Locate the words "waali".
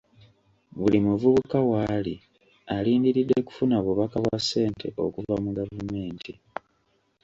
1.71-2.13